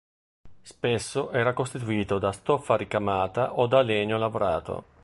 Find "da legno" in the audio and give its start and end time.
3.67-4.17